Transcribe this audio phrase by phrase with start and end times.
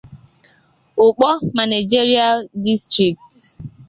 [1.03, 3.37] 'Ukpor Managerial District'